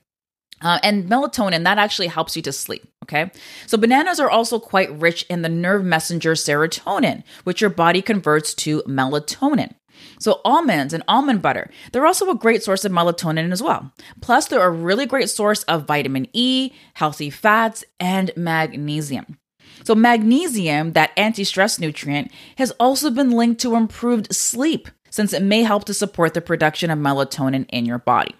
Uh, 0.62 0.78
and 0.82 1.08
melatonin, 1.08 1.64
that 1.64 1.78
actually 1.78 2.08
helps 2.08 2.36
you 2.36 2.42
to 2.42 2.52
sleep. 2.52 2.86
Okay. 3.04 3.30
So 3.66 3.78
bananas 3.78 4.20
are 4.20 4.30
also 4.30 4.58
quite 4.58 5.00
rich 5.00 5.24
in 5.28 5.42
the 5.42 5.48
nerve 5.48 5.84
messenger 5.84 6.32
serotonin, 6.34 7.24
which 7.44 7.60
your 7.60 7.70
body 7.70 8.02
converts 8.02 8.54
to 8.54 8.82
melatonin. 8.82 9.74
So, 10.18 10.40
almonds 10.44 10.94
and 10.94 11.02
almond 11.08 11.42
butter, 11.42 11.70
they're 11.92 12.06
also 12.06 12.30
a 12.30 12.34
great 12.34 12.62
source 12.62 12.84
of 12.84 12.92
melatonin 12.92 13.52
as 13.52 13.62
well. 13.62 13.92
Plus, 14.20 14.46
they're 14.46 14.66
a 14.66 14.70
really 14.70 15.06
great 15.06 15.30
source 15.30 15.62
of 15.64 15.86
vitamin 15.86 16.26
E, 16.32 16.72
healthy 16.94 17.30
fats, 17.30 17.84
and 17.98 18.30
magnesium. 18.36 19.38
So, 19.84 19.94
magnesium, 19.94 20.92
that 20.92 21.12
anti 21.16 21.44
stress 21.44 21.78
nutrient, 21.78 22.30
has 22.56 22.70
also 22.72 23.10
been 23.10 23.30
linked 23.30 23.60
to 23.62 23.76
improved 23.76 24.34
sleep 24.34 24.88
since 25.10 25.32
it 25.32 25.42
may 25.42 25.62
help 25.62 25.84
to 25.84 25.94
support 25.94 26.34
the 26.34 26.40
production 26.40 26.90
of 26.90 26.98
melatonin 26.98 27.66
in 27.70 27.84
your 27.84 27.98
body. 27.98 28.34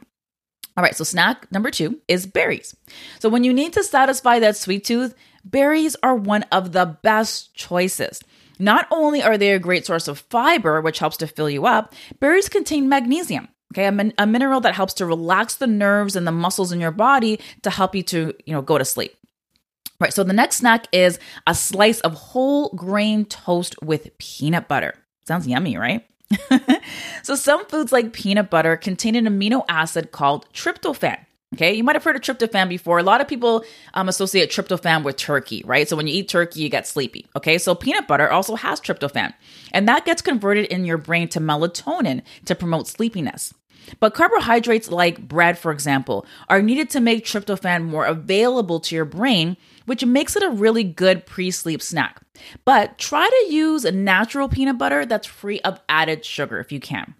All 0.77 0.85
right, 0.85 0.97
so 0.97 1.05
snack 1.05 1.51
number 1.51 1.71
two 1.71 2.01
is 2.09 2.27
berries. 2.27 2.75
So, 3.19 3.29
when 3.29 3.45
you 3.45 3.53
need 3.53 3.73
to 3.75 3.85
satisfy 3.85 4.39
that 4.39 4.57
sweet 4.57 4.85
tooth, 4.85 5.15
berries 5.45 5.97
are 6.03 6.15
one 6.15 6.45
of 6.45 6.73
the 6.73 6.97
best 7.03 7.55
choices. 7.55 8.21
Not 8.59 8.87
only 8.91 9.23
are 9.23 9.39
they 9.39 9.53
a 9.53 9.59
great 9.59 9.87
source 9.87 10.07
of 10.07 10.21
fiber, 10.31 10.81
which 10.81 10.99
helps 10.99 11.17
to 11.19 11.27
fill 11.27 11.51
you 11.51 11.67
up, 11.67 11.95
berries 12.21 12.49
contain 12.49 12.89
magnesium. 12.89 13.49
Okay, 13.73 13.87
a, 13.87 13.93
min- 13.93 14.15
a 14.19 14.27
mineral 14.27 14.61
that 14.63 14.75
helps 14.75 14.95
to 14.95 15.07
relax 15.07 15.55
the 15.57 15.67
nerves 15.67 16.17
and 16.17 16.27
the 16.27 16.33
muscles 16.33 16.73
in 16.73 16.81
your 16.81 16.91
body 16.91 17.39
to 17.63 17.71
help 17.71 17.95
you 17.95 18.03
to, 18.05 18.35
you 18.45 18.53
know, 18.53 18.63
go 18.63 18.79
to 18.79 18.85
sleep. 18.85 19.17
Right, 20.01 20.13
so 20.13 20.25
the 20.25 20.33
next 20.33 20.57
snack 20.57 20.87
is 20.93 21.19
a 21.47 21.55
slice 21.55 22.01
of 22.01 22.15
whole 22.15 22.71
grain 22.71 23.27
toast 23.27 23.81
with 23.83 24.17
peanut 24.19 24.67
butter. 24.67 24.95
Sounds 25.27 25.47
yummy, 25.47 25.77
right? 25.77 26.05
so 27.23 27.35
some 27.35 27.67
foods 27.67 27.93
like 27.93 28.13
peanut 28.13 28.51
butter 28.51 28.77
contain 28.77 29.15
an 29.15 29.27
amino 29.27 29.65
acid 29.69 30.13
called 30.13 30.47
tryptophan. 30.53 31.19
Okay, 31.55 31.75
you 31.75 31.83
might 31.83 31.97
have 31.97 32.05
heard 32.05 32.17
of 32.17 32.23
tryptophan 32.23 32.69
before. 32.69 32.99
A 32.99 33.03
lot 33.03 33.21
of 33.21 33.27
people 33.27 33.65
um, 33.95 34.09
associate 34.09 34.51
tryptophan 34.51 35.03
with 35.03 35.17
turkey, 35.17 35.63
right? 35.67 35.89
So 35.89 35.97
when 35.97 36.07
you 36.07 36.15
eat 36.15 36.29
turkey, 36.29 36.61
you 36.61 36.69
get 36.69 36.87
sleepy. 36.87 37.27
Okay, 37.35 37.59
so 37.59 37.75
peanut 37.75 38.07
butter 38.07 38.31
also 38.31 38.55
has 38.55 38.81
tryptophan, 38.81 39.35
and 39.73 39.89
that 39.89 40.05
gets 40.05 40.23
converted 40.23 40.67
in 40.67 40.85
your 40.85 40.99
brain 40.99 41.29
to 41.29 41.41
melatonin 41.41 42.23
to 42.45 42.55
promote 42.55 42.87
sleepiness. 42.87 43.53
But 43.99 44.15
carbohydrates 44.15 44.91
like 44.91 45.27
bread, 45.27 45.59
for 45.59 45.73
example, 45.73 46.25
are 46.49 46.63
needed 46.63 46.91
to 46.91 47.01
make 47.01 47.25
tryptophan 47.25 47.85
more 47.85 48.05
available 48.05 48.79
to 48.81 48.95
your 48.95 49.05
brain 49.05 49.57
which 49.91 50.05
makes 50.05 50.37
it 50.37 50.43
a 50.45 50.51
really 50.51 50.85
good 50.85 51.27
pre 51.27 51.51
sleep 51.51 51.83
snack. 51.83 52.21
But 52.65 52.97
try 52.97 53.29
to 53.29 53.53
use 53.53 53.85
a 53.85 53.91
natural 53.91 54.49
peanut 54.49 54.79
butter 54.79 55.05
that's 55.05 55.27
free 55.27 55.61
of 55.63 55.81
added 55.89 56.25
sugar 56.25 56.61
if 56.61 56.71
you 56.71 56.79
can. 56.79 57.15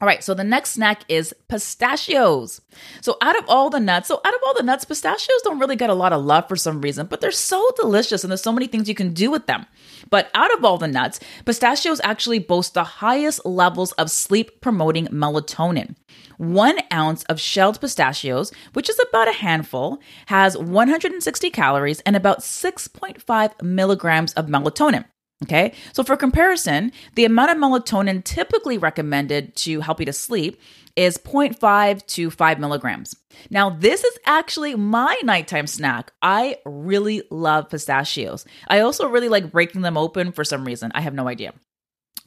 All 0.00 0.06
right, 0.06 0.24
so 0.24 0.32
the 0.32 0.44
next 0.44 0.70
snack 0.70 1.02
is 1.08 1.34
pistachios. 1.48 2.62
So, 3.02 3.18
out 3.20 3.36
of 3.36 3.44
all 3.48 3.68
the 3.68 3.80
nuts, 3.80 4.08
so 4.08 4.18
out 4.24 4.32
of 4.32 4.40
all 4.46 4.54
the 4.54 4.62
nuts, 4.62 4.86
pistachios 4.86 5.42
don't 5.42 5.58
really 5.58 5.76
get 5.76 5.90
a 5.90 5.94
lot 5.94 6.14
of 6.14 6.24
love 6.24 6.48
for 6.48 6.56
some 6.56 6.80
reason, 6.80 7.06
but 7.06 7.20
they're 7.20 7.30
so 7.30 7.70
delicious 7.76 8.24
and 8.24 8.30
there's 8.30 8.40
so 8.40 8.52
many 8.52 8.66
things 8.66 8.88
you 8.88 8.94
can 8.94 9.12
do 9.12 9.30
with 9.30 9.44
them. 9.44 9.66
But 10.08 10.30
out 10.34 10.54
of 10.54 10.64
all 10.64 10.78
the 10.78 10.88
nuts, 10.88 11.20
pistachios 11.44 12.00
actually 12.02 12.38
boast 12.38 12.72
the 12.72 12.82
highest 12.82 13.44
levels 13.44 13.92
of 13.92 14.10
sleep 14.10 14.62
promoting 14.62 15.06
melatonin. 15.08 15.96
One 16.38 16.78
ounce 16.90 17.22
of 17.24 17.38
shelled 17.38 17.78
pistachios, 17.78 18.52
which 18.72 18.88
is 18.88 18.98
about 19.10 19.28
a 19.28 19.32
handful, 19.32 19.98
has 20.26 20.56
160 20.56 21.50
calories 21.50 22.00
and 22.00 22.16
about 22.16 22.40
6.5 22.40 23.62
milligrams 23.62 24.32
of 24.32 24.46
melatonin. 24.46 25.04
Okay, 25.44 25.72
so 25.94 26.02
for 26.02 26.16
comparison, 26.16 26.92
the 27.14 27.24
amount 27.24 27.50
of 27.50 27.56
melatonin 27.56 28.22
typically 28.22 28.76
recommended 28.76 29.56
to 29.56 29.80
help 29.80 29.98
you 29.98 30.06
to 30.06 30.12
sleep 30.12 30.60
is 30.96 31.16
0.5 31.16 32.06
to 32.06 32.30
5 32.30 32.60
milligrams. 32.60 33.16
Now, 33.48 33.70
this 33.70 34.04
is 34.04 34.18
actually 34.26 34.74
my 34.74 35.18
nighttime 35.24 35.66
snack. 35.66 36.12
I 36.20 36.58
really 36.66 37.22
love 37.30 37.70
pistachios. 37.70 38.44
I 38.68 38.80
also 38.80 39.08
really 39.08 39.30
like 39.30 39.50
breaking 39.50 39.80
them 39.80 39.96
open 39.96 40.32
for 40.32 40.44
some 40.44 40.64
reason. 40.64 40.92
I 40.94 41.00
have 41.00 41.14
no 41.14 41.26
idea. 41.26 41.54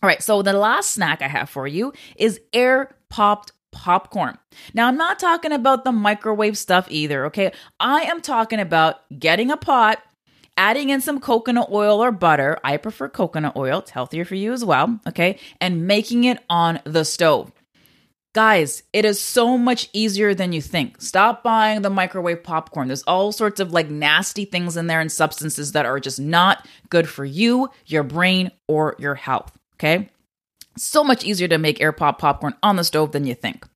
All 0.02 0.08
right, 0.08 0.24
so 0.24 0.42
the 0.42 0.54
last 0.54 0.90
snack 0.92 1.22
I 1.22 1.28
have 1.28 1.50
for 1.50 1.68
you 1.68 1.94
is 2.16 2.42
air 2.52 2.96
popped 3.10 3.52
popcorn. 3.72 4.38
Now, 4.74 4.88
I'm 4.88 4.98
not 4.98 5.20
talking 5.20 5.52
about 5.52 5.84
the 5.84 5.92
microwave 5.92 6.58
stuff 6.58 6.88
either, 6.90 7.28
okay? 7.28 7.52
I 7.80 8.02
am 8.02 8.22
talking 8.22 8.60
about 8.60 8.96
getting 9.20 9.52
a 9.52 9.58
pot 9.58 10.00
adding 10.58 10.90
in 10.90 11.02
some 11.02 11.20
coconut 11.20 11.70
oil 11.72 12.04
or 12.04 12.12
butter. 12.12 12.60
I 12.64 12.78
prefer 12.78 13.10
coconut 13.10 13.56
oil, 13.56 13.80
it's 13.80 13.92
healthier 13.92 14.26
for 14.26 14.36
you 14.36 14.54
as 14.54 14.64
well, 14.64 15.00
okay? 15.08 15.40
And 15.60 15.88
making 15.88 16.24
it 16.24 16.44
on 16.50 16.80
the 16.84 17.06
stove. 17.06 17.52
Guys, 18.34 18.82
it 18.94 19.06
is 19.06 19.20
so 19.20 19.60
much 19.60 19.90
easier 19.94 20.34
than 20.34 20.54
you 20.54 20.62
think. 20.62 21.00
Stop 21.00 21.44
buying 21.44 21.84
the 21.84 21.90
microwave 21.92 22.44
popcorn. 22.44 22.88
There's 22.88 23.04
all 23.04 23.32
sorts 23.32 23.60
of 23.60 23.72
like 23.74 23.92
nasty 23.92 24.46
things 24.46 24.76
in 24.76 24.88
there 24.88 25.02
and 25.02 25.12
substances 25.12 25.74
that 25.74 25.86
are 25.86 26.00
just 26.00 26.20
not 26.20 26.68
good 26.90 27.08
for 27.08 27.24
you, 27.24 27.70
your 27.86 28.02
brain, 28.02 28.50
or 28.68 28.96
your 28.98 29.14
health. 29.14 29.52
Okay. 29.76 30.10
So 30.76 31.04
much 31.04 31.24
easier 31.24 31.48
to 31.48 31.58
make 31.58 31.82
air 31.82 31.92
pop 31.92 32.20
popcorn 32.20 32.56
on 32.64 32.78
the 32.78 32.84
stove 32.84 33.12
than 33.12 33.26
you 33.26 33.36
think. 33.36 33.68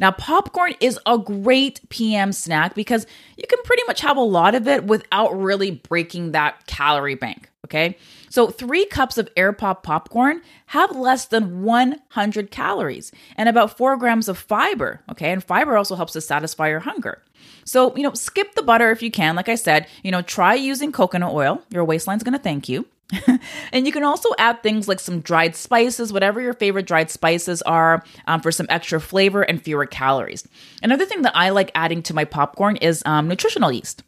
Now, 0.00 0.10
popcorn 0.10 0.74
is 0.80 0.98
a 1.04 1.18
great 1.18 1.86
PM 1.90 2.32
snack 2.32 2.74
because 2.74 3.06
you 3.36 3.44
can 3.48 3.62
pretty 3.64 3.82
much 3.86 4.00
have 4.00 4.16
a 4.16 4.22
lot 4.22 4.54
of 4.54 4.66
it 4.66 4.84
without 4.84 5.38
really 5.38 5.70
breaking 5.70 6.32
that 6.32 6.66
calorie 6.66 7.14
bank. 7.14 7.50
Okay. 7.66 7.98
So, 8.30 8.48
three 8.48 8.86
cups 8.86 9.18
of 9.18 9.28
air 9.36 9.52
pop 9.52 9.82
popcorn 9.82 10.40
have 10.66 10.94
less 10.94 11.26
than 11.26 11.62
100 11.62 12.50
calories 12.50 13.12
and 13.36 13.48
about 13.48 13.76
four 13.76 13.96
grams 13.96 14.28
of 14.28 14.38
fiber. 14.38 15.02
Okay. 15.10 15.32
And 15.32 15.42
fiber 15.42 15.76
also 15.76 15.96
helps 15.96 16.12
to 16.14 16.20
satisfy 16.20 16.68
your 16.68 16.80
hunger. 16.80 17.22
So, 17.64 17.94
you 17.96 18.02
know, 18.02 18.14
skip 18.14 18.54
the 18.54 18.62
butter 18.62 18.90
if 18.90 19.02
you 19.02 19.10
can. 19.10 19.36
Like 19.36 19.48
I 19.48 19.56
said, 19.56 19.88
you 20.02 20.10
know, 20.10 20.22
try 20.22 20.54
using 20.54 20.92
coconut 20.92 21.34
oil. 21.34 21.62
Your 21.70 21.84
waistline's 21.84 22.22
going 22.22 22.32
to 22.32 22.42
thank 22.42 22.68
you. 22.68 22.86
and 23.72 23.86
you 23.86 23.92
can 23.92 24.02
also 24.02 24.30
add 24.38 24.62
things 24.62 24.88
like 24.88 25.00
some 25.00 25.20
dried 25.20 25.54
spices, 25.54 26.12
whatever 26.12 26.40
your 26.40 26.54
favorite 26.54 26.86
dried 26.86 27.10
spices 27.10 27.62
are, 27.62 28.02
um, 28.26 28.40
for 28.40 28.50
some 28.50 28.66
extra 28.68 29.00
flavor 29.00 29.42
and 29.42 29.62
fewer 29.62 29.86
calories. 29.86 30.46
Another 30.82 31.04
thing 31.04 31.22
that 31.22 31.36
I 31.36 31.50
like 31.50 31.70
adding 31.74 32.02
to 32.04 32.14
my 32.14 32.24
popcorn 32.24 32.76
is 32.76 33.02
um, 33.06 33.28
nutritional 33.28 33.70
yeast. 33.70 34.02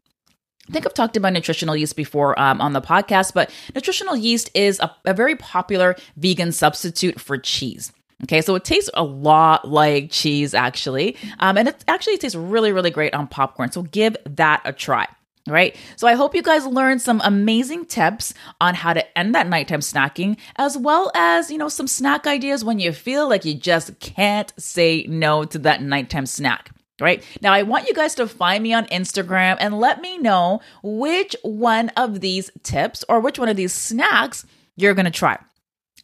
I 0.68 0.72
think 0.72 0.84
I've 0.84 0.94
talked 0.94 1.16
about 1.16 1.32
nutritional 1.32 1.76
yeast 1.76 1.96
before 1.96 2.38
um, 2.38 2.60
on 2.60 2.72
the 2.72 2.82
podcast, 2.82 3.32
but 3.32 3.50
nutritional 3.74 4.16
yeast 4.16 4.50
is 4.54 4.78
a, 4.80 4.94
a 5.06 5.14
very 5.14 5.34
popular 5.36 5.96
vegan 6.16 6.52
substitute 6.52 7.20
for 7.20 7.38
cheese. 7.38 7.92
Okay, 8.24 8.40
so 8.40 8.56
it 8.56 8.64
tastes 8.64 8.90
a 8.94 9.04
lot 9.04 9.68
like 9.68 10.10
cheese, 10.10 10.52
actually. 10.52 11.16
Um, 11.38 11.56
and 11.56 11.68
it 11.68 11.84
actually 11.86 12.18
tastes 12.18 12.34
really, 12.34 12.72
really 12.72 12.90
great 12.90 13.14
on 13.14 13.28
popcorn. 13.28 13.70
So 13.70 13.82
give 13.82 14.16
that 14.24 14.60
a 14.64 14.72
try. 14.72 15.06
Right. 15.46 15.76
So 15.96 16.06
I 16.06 16.14
hope 16.14 16.34
you 16.34 16.42
guys 16.42 16.66
learned 16.66 17.00
some 17.00 17.22
amazing 17.24 17.86
tips 17.86 18.34
on 18.60 18.74
how 18.74 18.92
to 18.92 19.18
end 19.18 19.34
that 19.34 19.48
nighttime 19.48 19.80
snacking, 19.80 20.36
as 20.56 20.76
well 20.76 21.10
as, 21.14 21.50
you 21.50 21.56
know, 21.56 21.68
some 21.68 21.86
snack 21.86 22.26
ideas 22.26 22.64
when 22.64 22.78
you 22.78 22.92
feel 22.92 23.28
like 23.28 23.44
you 23.44 23.54
just 23.54 23.98
can't 24.00 24.52
say 24.58 25.06
no 25.08 25.44
to 25.44 25.58
that 25.60 25.82
nighttime 25.82 26.26
snack. 26.26 26.70
Right 27.00 27.22
now, 27.40 27.52
I 27.52 27.62
want 27.62 27.86
you 27.86 27.94
guys 27.94 28.16
to 28.16 28.26
find 28.26 28.62
me 28.62 28.72
on 28.72 28.86
Instagram 28.86 29.56
and 29.60 29.78
let 29.78 30.00
me 30.00 30.18
know 30.18 30.60
which 30.82 31.36
one 31.42 31.90
of 31.90 32.20
these 32.20 32.50
tips 32.64 33.04
or 33.08 33.20
which 33.20 33.38
one 33.38 33.48
of 33.48 33.56
these 33.56 33.72
snacks 33.72 34.44
you're 34.76 34.94
to 34.94 35.10
try. 35.10 35.38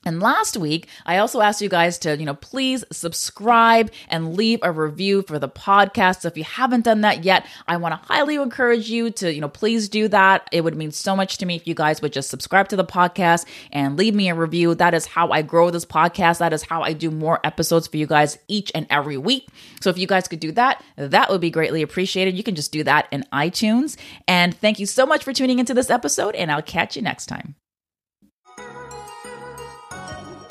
And 0.05 0.21
last 0.21 0.57
week, 0.57 0.89
I 1.07 1.19
also 1.19 1.41
asked 1.41 1.63
you 1.63 1.69
guys 1.69 1.99
to, 2.01 2.17
you 2.17 2.27
know, 2.27 2.35
please 2.35 2.85
subscribe 2.93 3.91
and 4.09 4.37
leave 4.37 4.61
a 4.63 4.71
review 4.71 5.23
for 5.23 5.39
the 5.39 5.49
podcast. 5.49 6.21
So 6.21 6.29
if 6.29 6.37
you 6.37 6.45
haven't 6.45 6.85
done 6.85 7.01
that 7.03 7.25
yet, 7.25 7.47
I 7.67 7.77
want 7.79 7.93
to 7.93 8.07
highly 8.07 8.37
encourage 8.37 8.91
you 8.91 9.11
to, 9.13 9.33
you 9.33 9.41
know, 9.41 9.49
please 9.49 9.89
do 9.89 10.09
that. 10.09 10.49
It 10.53 10.63
would 10.63 10.77
mean 10.77 10.93
so 10.93 11.17
much 11.17 11.39
to 11.39 11.47
me 11.47 11.57
if 11.57 11.67
you 11.67 11.75
guys 11.75 12.03
would 12.03 12.13
just 12.13 12.31
subscribe 12.31 12.69
to 12.69 12.77
the 12.77 12.85
podcast 12.85 13.47
and 13.73 13.97
leave 13.97 14.15
me 14.15 14.29
a 14.29 14.35
review. 14.35 14.75
That 14.75 14.95
is 14.95 15.07
how 15.07 15.31
I 15.31 15.43
grow 15.43 15.71
this 15.71 15.85
podcast. 15.85 16.39
That 16.39 16.53
is 16.53 16.63
how 16.63 16.83
I 16.83 16.93
do 16.93 17.11
more 17.11 17.41
episodes 17.45 17.87
for 17.87 17.97
you 17.97 18.07
guys 18.07 18.39
each 18.49 18.71
and 18.75 18.87
every 18.91 19.17
week. 19.17 19.49
So 19.81 19.91
if 19.91 19.99
you 19.99 20.07
guys 20.07 20.29
could 20.29 20.41
do 20.41 20.53
that, 20.53 20.83
that 20.97 21.31
would 21.31 21.41
be 21.41 21.51
greatly 21.51 21.83
appreciated. 21.83 22.37
You 22.37 22.43
can 22.43 22.55
just 22.55 22.73
do 22.73 22.85
that 22.85 23.09
in 23.11 23.25
iTunes. 23.33 23.97
And 24.29 24.57
thank 24.57 24.79
you 24.79 24.87
so 24.87 25.07
much 25.07 25.25
for 25.25 25.33
tuning 25.33 25.59
into 25.59 25.75
this 25.75 25.91
episode, 25.91 26.35
and 26.35 26.53
I'll 26.53 26.63
catch 26.63 26.97
you 26.97 27.03
next 27.03 27.27
time. 27.27 27.55